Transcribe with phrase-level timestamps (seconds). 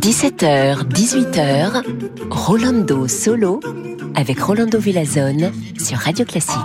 [0.00, 1.84] 17h, 18h,
[2.30, 3.60] Rolando Solo
[4.14, 6.56] avec Rolando Villazone sur Radio Classique.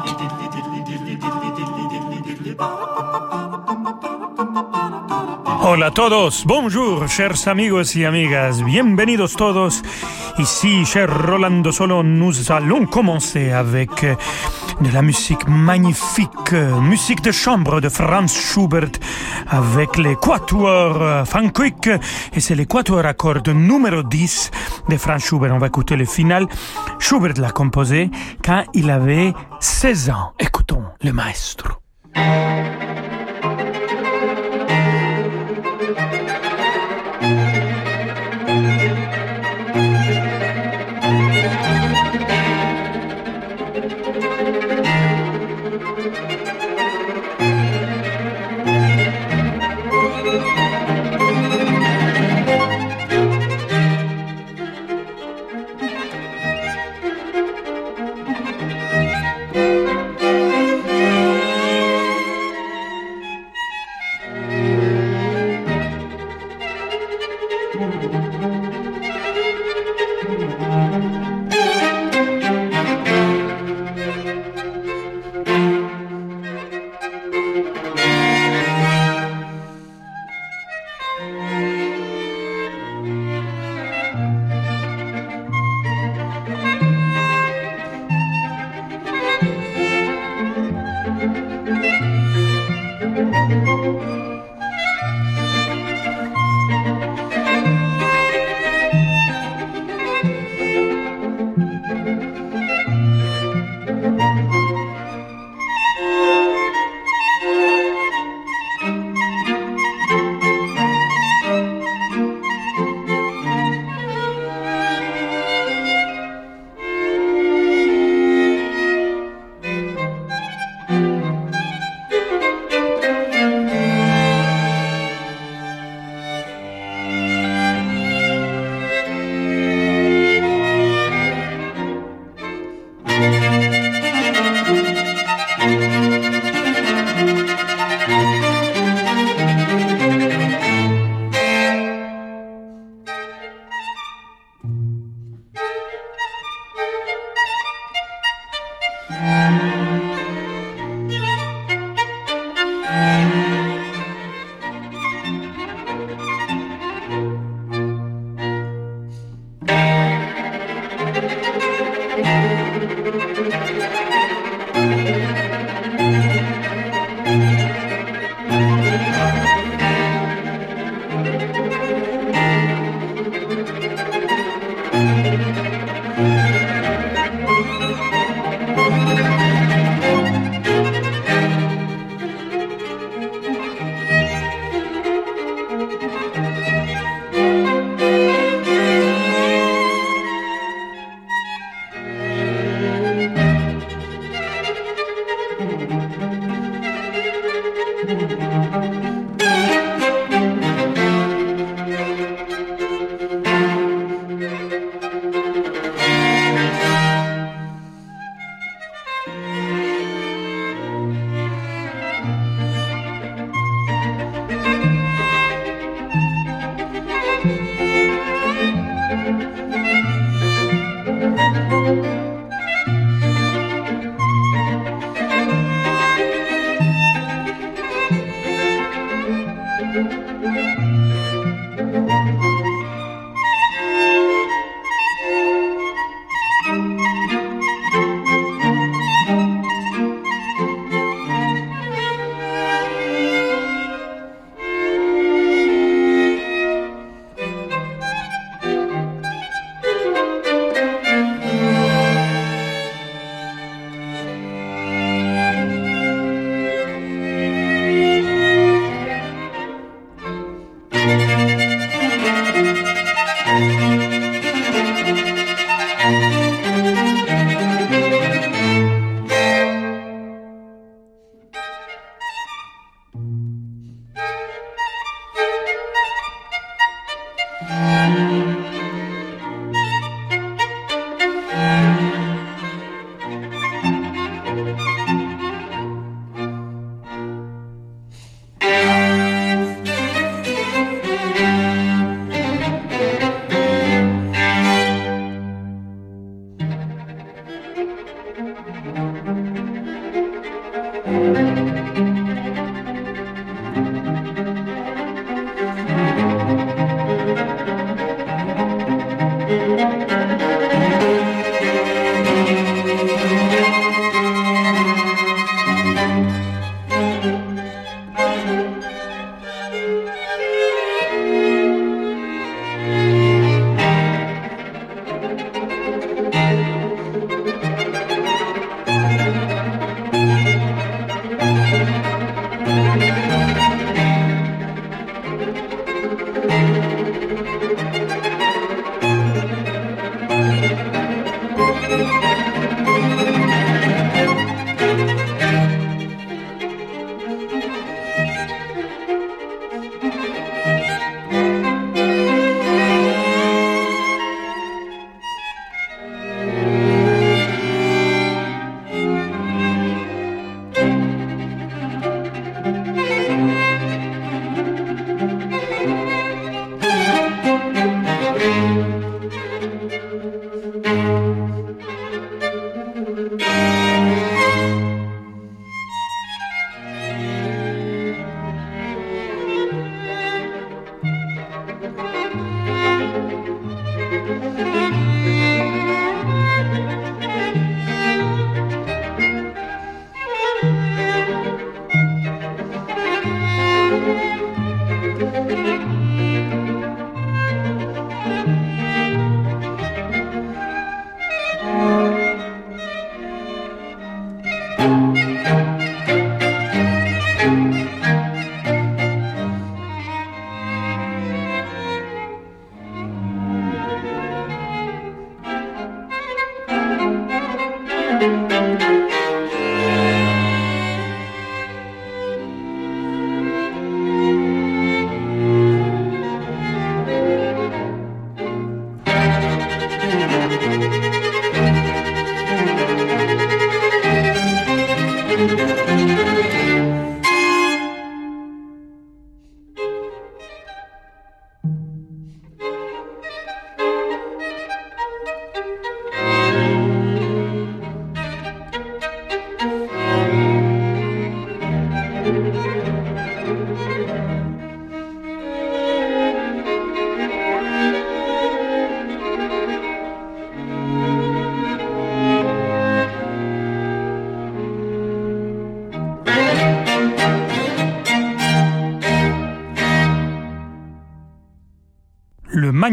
[5.63, 9.81] Hola a todos, bonjour, chers amigos y amigas, bienvenidos todos.
[10.37, 14.05] Ici, cher Rolando Solo, nous allons commencer avec
[14.81, 16.51] de la musique magnifique,
[16.81, 18.91] musique de chambre de Franz Schubert
[19.47, 21.87] avec les quatuors Quick
[22.33, 24.51] et c'est l'équateur à cordes numéro 10
[24.89, 25.53] de Franz Schubert.
[25.53, 26.47] On va écouter le final.
[26.99, 28.09] Schubert l'a composé
[28.43, 30.33] quand il avait 16 ans.
[30.39, 31.69] Écoutons le maestro.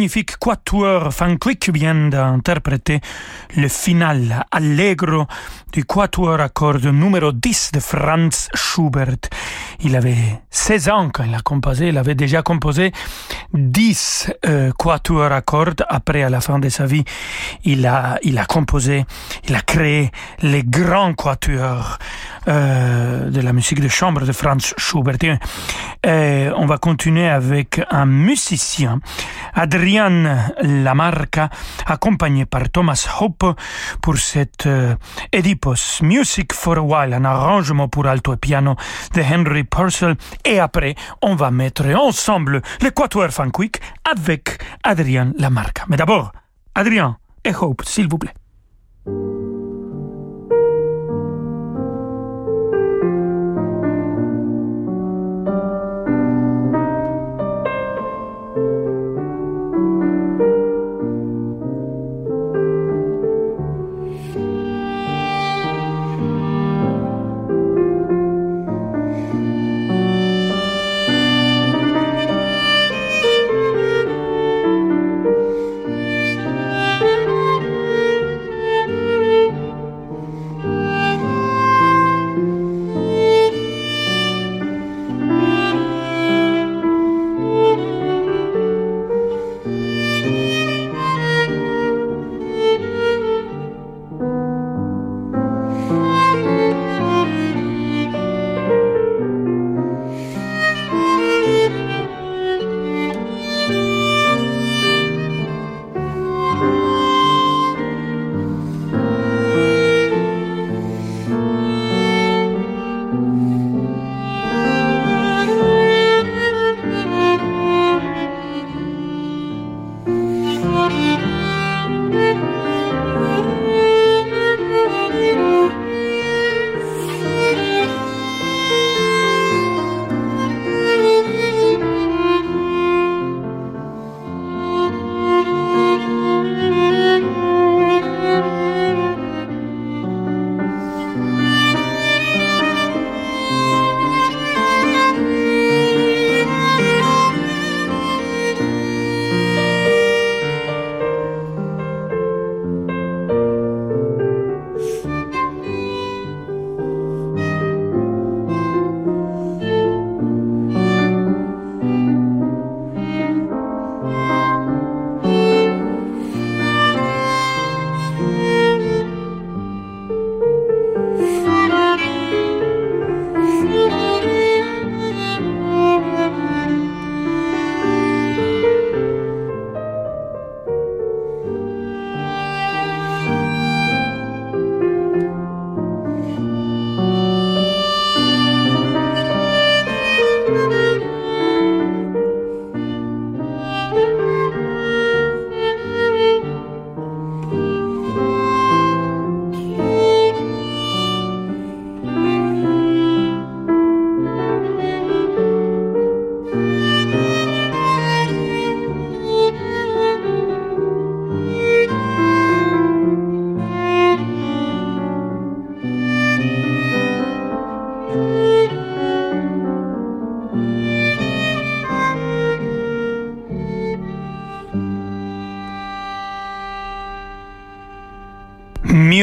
[0.05, 1.09] Magnifique quatuor
[1.41, 3.01] Quick vient d'interpréter
[3.57, 5.27] le final allegro
[5.73, 9.31] du quatuor à cordes numéro 10 de Franz Schubert.
[9.85, 10.17] Il avait
[10.49, 12.91] 16 ans quand il a composé, il avait déjà composé
[13.53, 15.85] 10 euh, quatuors à cordes.
[15.91, 17.05] Après, à la fin de sa vie,
[17.65, 19.05] il a, il a composé,
[19.47, 20.11] il a créé
[20.41, 21.99] les grands quatuors
[22.49, 25.39] euh, de la musique de chambre de Franz Schubert.
[26.03, 29.01] Et on va continuer avec un musicien,
[29.55, 31.51] Adrian Lamarca,
[31.87, 33.55] accompagné par Thomas Hope
[34.01, 34.95] pour cette euh,
[35.35, 38.77] Oedipus Music for a While, un arrangement pour alto et piano
[39.15, 39.65] de Henry
[40.45, 45.85] Et après, on va mettre ensemble l'équateur Quick avec Adrian Lamarca.
[45.89, 46.33] Mais d'abord,
[46.75, 48.35] Adrian et Hope, s'il vous plaît.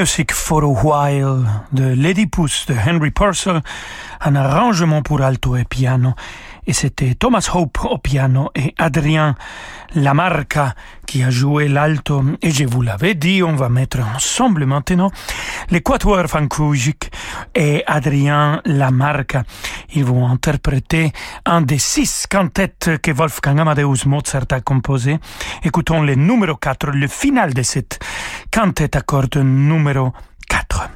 [0.01, 3.62] Music for a While de l'Oedipus de Henry Purcell,
[4.22, 6.15] un arrangement pour alto et piano.
[6.65, 9.36] Et c'était Thomas Hope au piano et Adrien
[9.93, 10.74] Lamarca
[11.12, 12.24] qui a joué l'alto.
[12.41, 15.12] Et je vous l'avais dit, on va mettre ensemble maintenant
[15.70, 17.12] les Quatuor Fankujic
[17.53, 19.44] et Adrien Lamarca.
[19.94, 21.12] Ils vont interpréter
[21.44, 25.20] un des six cantettes que Wolfgang Amadeus Mozart a composé.
[25.63, 28.00] Écoutons le numéro 4, le final de cette
[28.50, 29.01] cantette à
[29.44, 30.13] numéro
[30.48, 30.89] 4.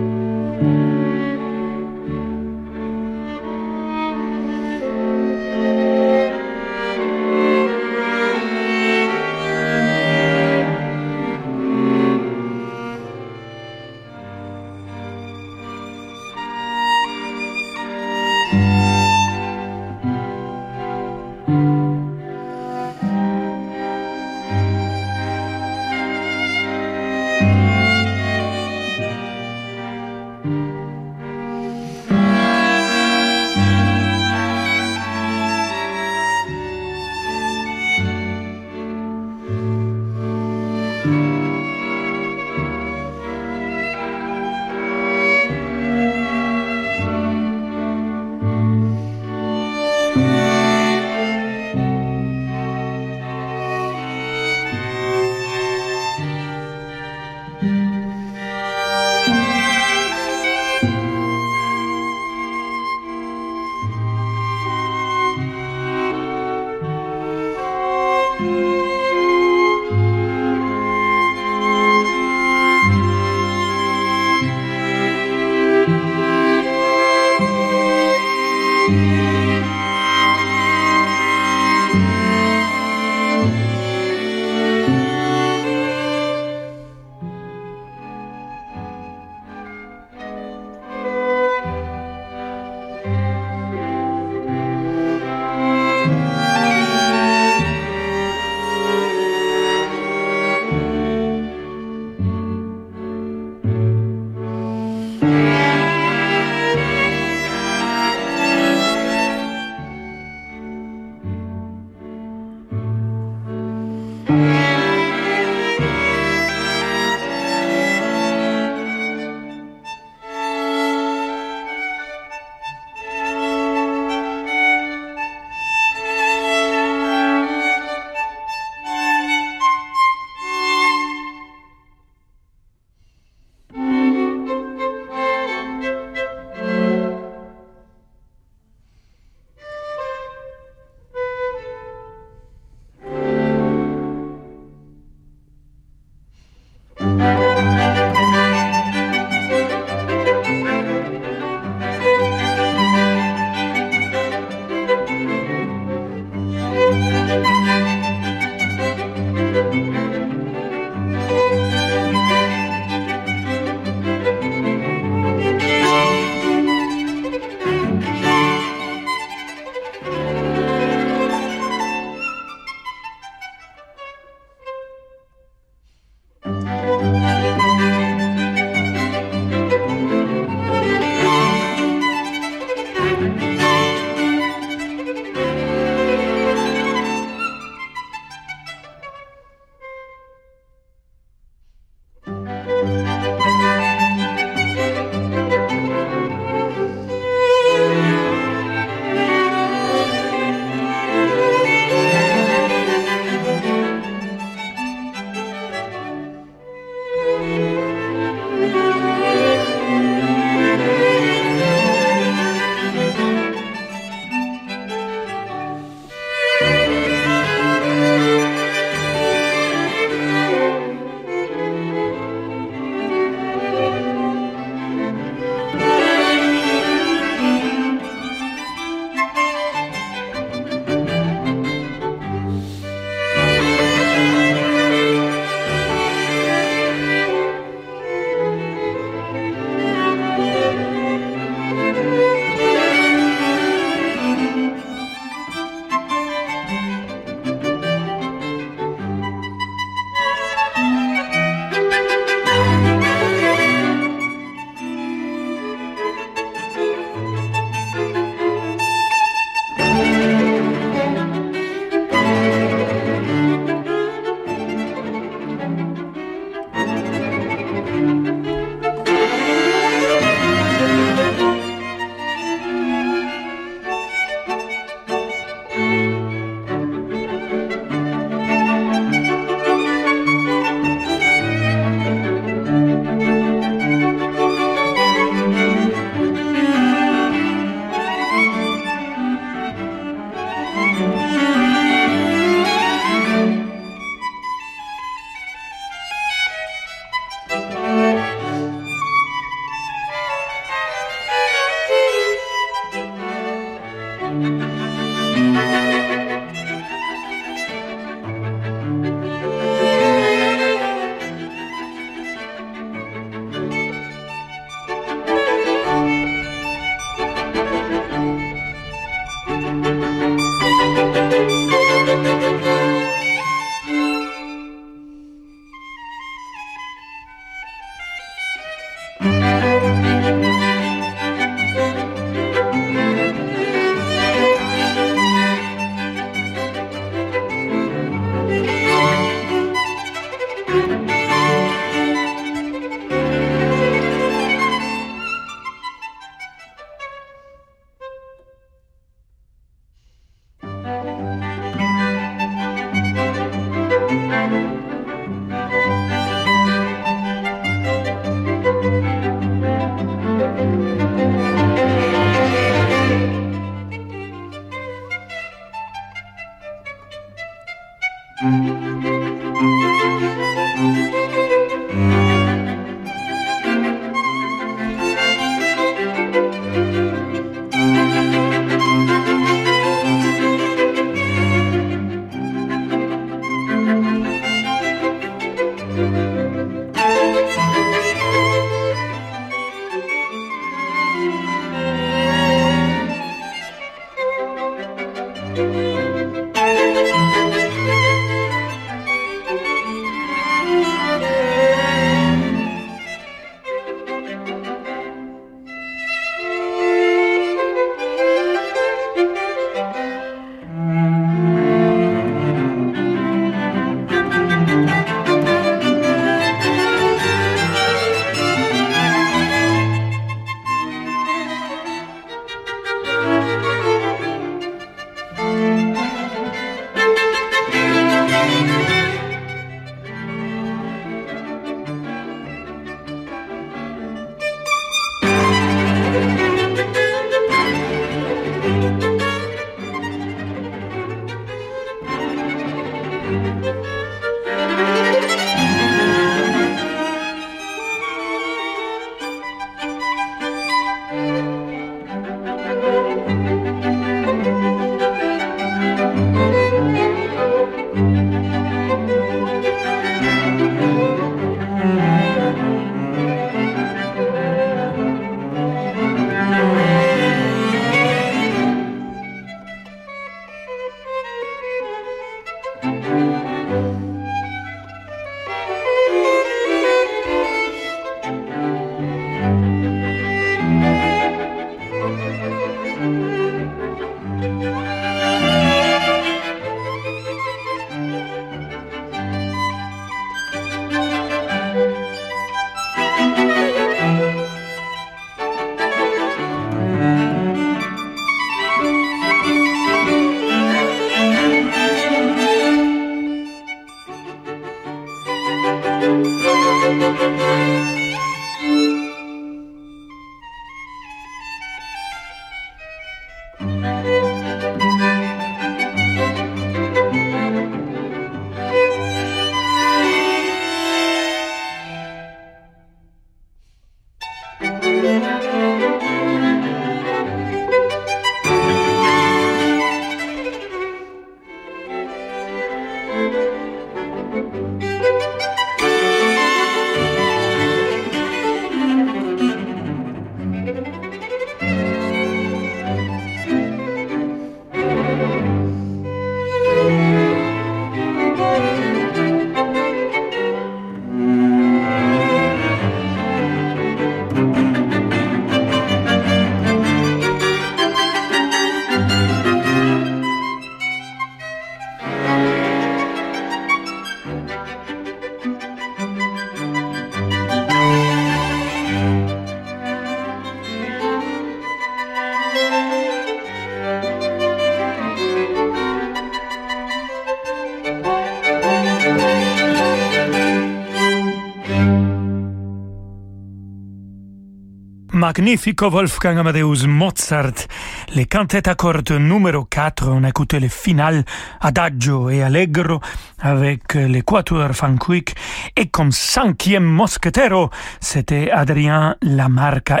[585.36, 587.66] magnifico Wolfgang Amadeus Mozart,
[588.14, 591.24] les cantates à cordes numéro 4, on a écouté le final
[591.60, 593.00] Adagio et Allegro
[593.40, 595.34] avec l'équateur Fanquick
[595.76, 600.00] et comme cinquième moschetero, c'était Adrien Lamarca.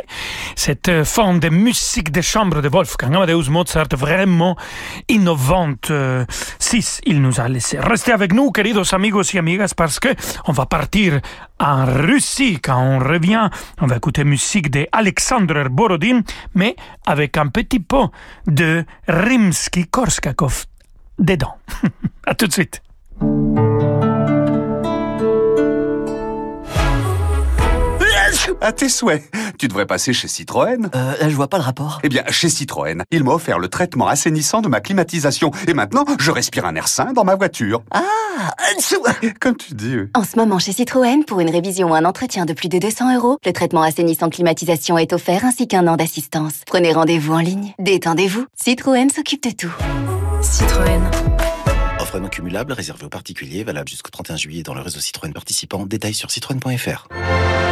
[0.54, 4.56] Cette forme de musique de chambre de Wolfgang Amadeus Mozart vraiment
[5.08, 5.92] innovante.
[6.58, 7.78] Si, il nous a laissé.
[7.78, 10.08] Restez avec nous, queridos amigos y amigas, parce que
[10.46, 11.20] on va partir
[11.58, 12.58] en Russie.
[12.60, 13.48] Quand on revient,
[13.80, 16.22] on va écouter musique de Alexander Borodin,
[16.54, 17.95] mais avec un petit peu
[18.46, 20.66] de Rimsky-Korskakov
[21.18, 21.56] dedans.
[22.26, 22.82] à tout de suite.
[28.60, 29.22] À tes souhaits.
[29.58, 30.88] Tu devrais passer chez Citroën.
[30.94, 32.00] Euh, je vois pas le rapport.
[32.02, 35.50] Eh bien, chez Citroën, il m'a offert le traitement assainissant de ma climatisation.
[35.68, 37.82] Et maintenant, je respire un air sain dans ma voiture.
[37.90, 38.02] Ah
[39.40, 39.96] Comme tu dis.
[40.14, 43.16] En ce moment, chez Citroën, pour une révision ou un entretien de plus de 200
[43.16, 46.62] euros, le traitement assainissant climatisation est offert ainsi qu'un an d'assistance.
[46.66, 47.74] Prenez rendez-vous en ligne.
[47.78, 48.46] Détendez-vous.
[48.54, 49.74] Citroën s'occupe de tout.
[50.40, 51.35] Citroën.
[52.16, 55.84] Offre non cumulable réservée aux particuliers, valable jusqu'au 31 juillet dans le réseau Citroën participant.
[55.84, 57.08] Détails sur citroën.fr.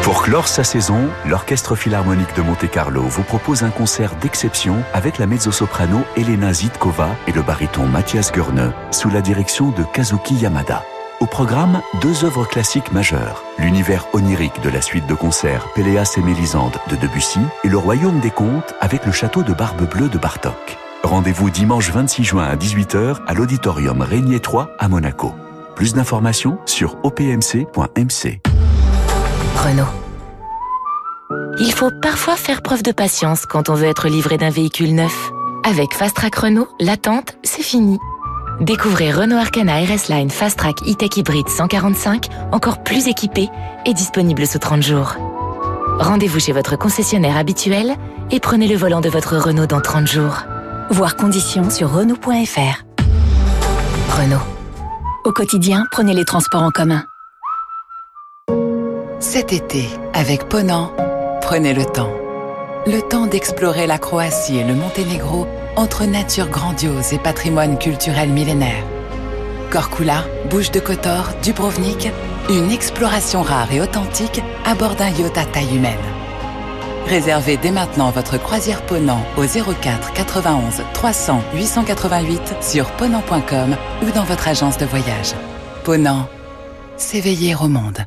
[0.03, 5.27] Pour clore sa saison, l'Orchestre Philharmonique de Monte-Carlo vous propose un concert d'exception avec la
[5.27, 10.85] mezzo-soprano Elena Zitkova et le baryton Mathias Gurne sous la direction de Kazuki Yamada.
[11.21, 13.43] Au programme, deux œuvres classiques majeures.
[13.59, 18.21] L'univers onirique de la suite de concerts Péléas et Mélisande de Debussy et le royaume
[18.21, 20.77] des contes avec le château de Barbe Bleue de Bartok.
[21.05, 25.35] Rendez-vous dimanche 26 juin à 18h à l'auditorium Régnier 3 à Monaco.
[25.77, 28.41] Plus d'informations sur opmc.mc.
[29.55, 29.85] Renault.
[31.61, 35.31] Il faut parfois faire preuve de patience quand on veut être livré d'un véhicule neuf.
[35.69, 37.99] Avec Fast Track Renault, l'attente, c'est fini.
[38.63, 43.51] Découvrez Renault Arcana RS Line Fast Track E-Tech Hybrid 145, encore plus équipé
[43.85, 45.17] et disponible sous 30 jours.
[45.99, 47.95] Rendez-vous chez votre concessionnaire habituel
[48.31, 50.45] et prenez le volant de votre Renault dans 30 jours.
[50.91, 52.85] Voir conditions sur Renault.fr.
[54.11, 54.37] Renault.
[55.25, 57.05] Au quotidien, prenez les transports en commun.
[59.19, 60.93] Cet été, avec Ponant,
[61.41, 62.13] prenez le temps.
[62.87, 68.85] Le temps d'explorer la Croatie et le Monténégro entre nature grandiose et patrimoine culturel millénaire.
[69.71, 72.11] Korkula, Bouche de Kotor, Dubrovnik,
[72.51, 76.24] une exploration rare et authentique à bord d'un yacht à taille humaine.
[77.07, 84.25] Réservez dès maintenant votre croisière Ponant au 04 91 300 888 sur ponant.com ou dans
[84.25, 85.35] votre agence de voyage.
[85.85, 86.29] Ponant,
[86.97, 87.99] s'éveiller au monde.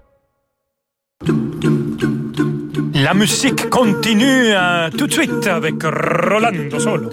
[2.95, 7.09] La musique continue hein, tout de suite avec Rolando Solo.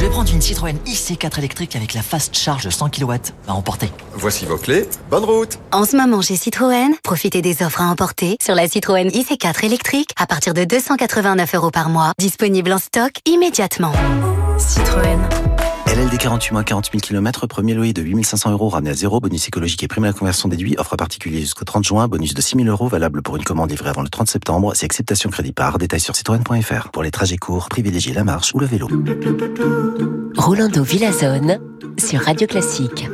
[0.00, 3.12] Je vais prendre une Citroën IC4 électrique avec la fast charge de 100 kW
[3.46, 3.92] à emporter.
[4.14, 4.88] Voici vos clés.
[5.10, 5.58] Bonne route.
[5.72, 10.08] En ce moment chez Citroën, profitez des offres à emporter sur la Citroën IC4 électrique
[10.18, 13.92] à partir de 289 euros par mois, disponible en stock immédiatement.
[14.56, 15.18] Citroën.
[15.92, 19.48] LLD 48 mois 40 000 km, premier loyer de 8500 euros ramené à zéro, bonus
[19.48, 22.58] écologique et prime à la conversion déduit, offre particulier jusqu'au 30 juin, bonus de 6
[22.58, 25.78] 000 euros valable pour une commande livrée avant le 30 septembre, c'est acceptation crédit par,
[25.78, 26.90] détail sur citroën.fr.
[26.92, 28.88] Pour les trajets courts, privilégiez la marche ou le vélo.
[30.36, 31.58] Rolando Villazone
[31.98, 33.08] sur Radio Classique.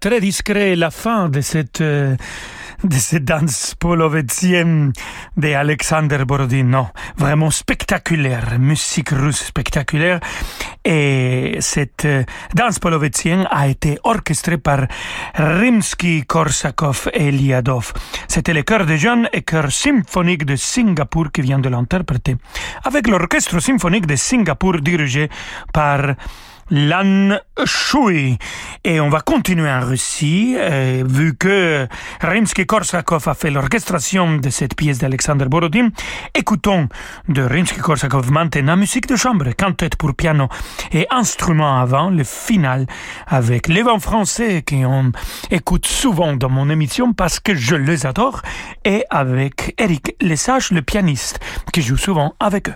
[0.00, 2.16] Très discret la fin de cette euh,
[2.82, 4.92] de cette danse polovétienne
[5.36, 6.64] d'Alexander Borodin.
[6.64, 10.20] Non, vraiment spectaculaire, musique russe spectaculaire.
[10.84, 12.24] Et cette euh,
[12.54, 14.86] danse polovétienne a été orchestrée par
[15.34, 17.92] Rimsky-Korsakov et Liadov.
[18.28, 22.36] C'était le chœur des jeunes et chœur symphonique de Singapour qui vient de l'interpréter.
[22.84, 25.30] Avec l'orchestre symphonique de Singapour dirigé
[25.72, 26.14] par
[26.70, 28.38] Lan Shui.
[28.84, 31.86] Et on va continuer en Russie, euh, vu que
[32.20, 35.88] Rimsky-Korsakov a fait l'orchestration de cette pièce d'Alexander Borodin.
[36.34, 36.88] Écoutons
[37.28, 40.48] de Rimsky-Korsakov maintenant musique de chambre, cantate pour piano
[40.92, 42.86] et instrument avant, le final
[43.26, 45.12] avec les vents français qu'on
[45.50, 48.42] écoute souvent dans mon émission parce que je les adore
[48.84, 51.40] et avec Eric Lesage, le pianiste,
[51.72, 52.74] qui joue souvent avec eux.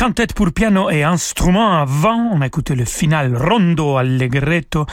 [0.00, 4.86] Quintet pour piano et instruments avant, on a écouté le final Rondo Allegretto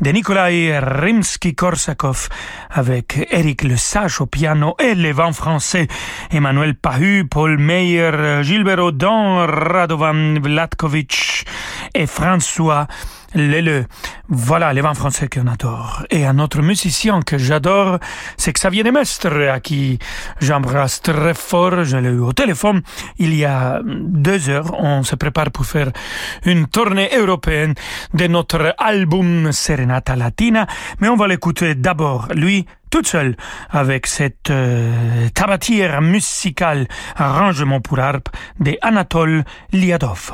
[0.00, 2.28] de Nikolai Rimsky-Korsakov
[2.70, 5.88] avec Eric Le Sage au piano et les vents français
[6.30, 11.44] Emmanuel Pahu, Paul Meyer, Gilbert Audin, Radovan Vlatkovic
[11.92, 12.86] et François
[13.34, 13.86] Lele.
[14.28, 16.04] Voilà les vins français qu'on adore.
[16.10, 17.98] Et un autre musicien que j'adore,
[18.36, 19.98] c'est Xavier Demestre, à qui
[20.40, 21.84] j'embrasse très fort.
[21.84, 22.82] Je l'ai eu au téléphone
[23.18, 24.72] il y a deux heures.
[24.78, 25.90] On se prépare pour faire
[26.44, 27.74] une tournée européenne
[28.14, 30.66] de notre album Serenata Latina.
[31.00, 33.36] Mais on va l'écouter d'abord, lui, toute seule,
[33.70, 38.28] avec cette euh, tabatière musicale arrangement pour harpe
[38.60, 40.32] de Anatole Liadov.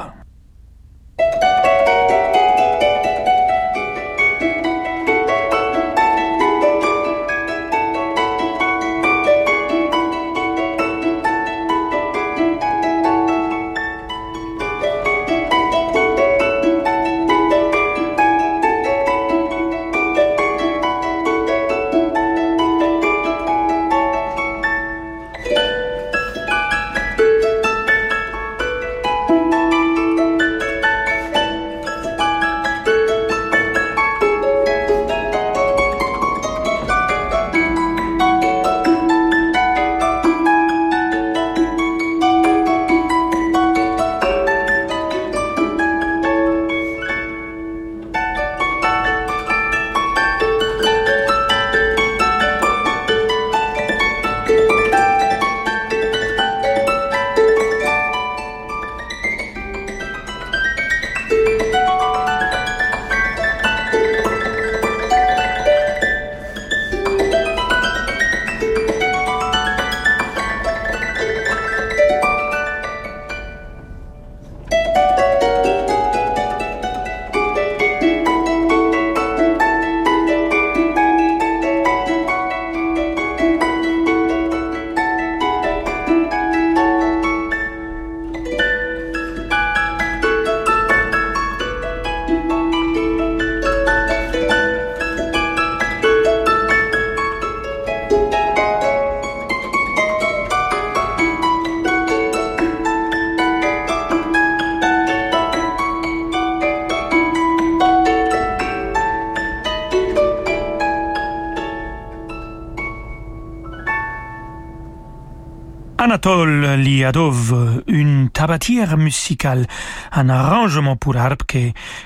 [116.08, 119.66] Anatole Liadov, une tabatière musicale,
[120.10, 121.58] un arrangement pour harpe que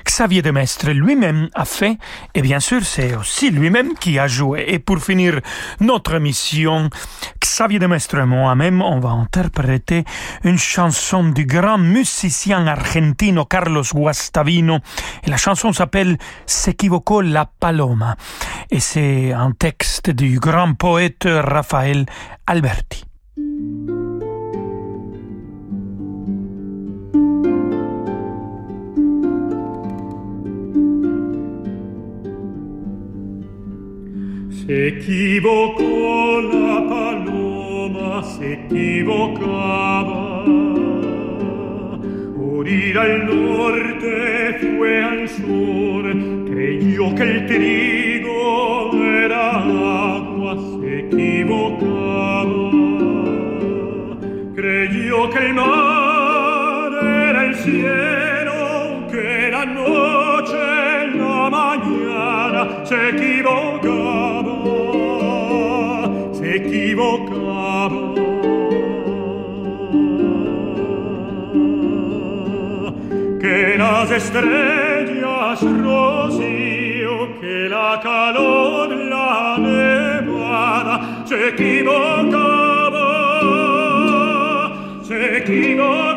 [0.05, 1.99] Xavier de Mestre lui-même a fait,
[2.35, 4.65] et bien sûr c'est aussi lui-même qui a joué.
[4.67, 5.39] Et pour finir
[5.79, 6.91] notre mission,
[7.41, 10.03] Xavier de Mestre et moi-même, on va interpréter
[10.43, 14.81] une chanson du grand musicien argentino Carlos Guastavino,
[15.23, 18.17] et la chanson s'appelle S'equivocó la paloma,
[18.69, 22.05] et c'est un texte du grand poète Raphaël
[22.49, 23.05] Alberti.
[34.73, 40.47] Se equivocó la paloma, se equivocaba.
[42.39, 46.05] Morir al norte fue al sur,
[46.47, 49.51] creyó que el trigo era
[50.17, 52.71] agua, se equivocaba.
[54.55, 56.93] Creyó que el mar
[57.29, 64.02] era el cielo, que la noche la mañana se equivocaba,
[66.93, 68.15] se equivocaba.
[73.41, 83.01] Que las estrellas rocío, que la calor, la nevada, se equivocaba,
[85.03, 86.12] se equivocaba.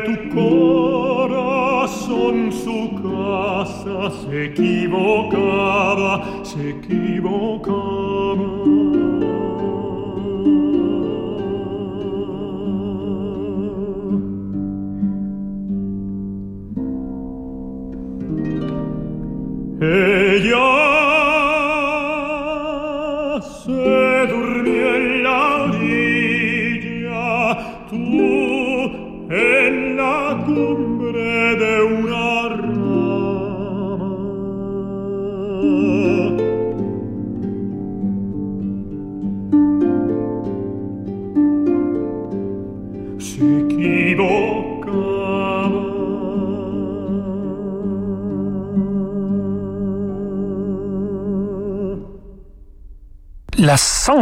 [0.00, 1.88] Tu corazón
[2.52, 6.12] su casa se equivocaba,
[6.44, 7.07] se equivocaba.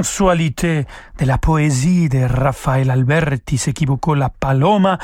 [0.03, 0.87] Sensualité
[1.19, 4.99] de la poésie de Rafael Alberti s'équivoquò la Paloma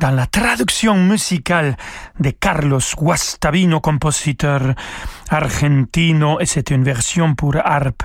[0.00, 1.76] dans la traduction musicale
[2.20, 4.74] de Carlos Guastavino, compositeur
[5.30, 8.02] argentino, et c'est une version pour harpe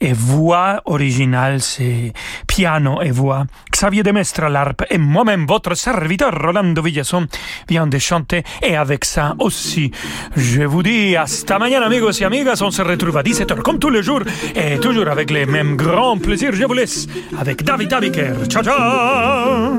[0.00, 2.12] et voix originale, c'est
[2.46, 3.44] piano et voix.
[3.72, 7.26] Xavier Demestre à l'harpe et moi-même, votre serviteur Rolando Villasson,
[7.68, 9.90] vient de chanter et avec ça aussi,
[10.36, 13.90] je vous dis hasta mañana amigos et amigas, on se retrouve à 17h comme tous
[13.90, 14.22] les jours
[14.54, 17.06] et toujours avec les mêmes grands plaisirs, je vous laisse
[17.38, 18.34] avec David Abiker.
[18.48, 19.78] Ciao ciao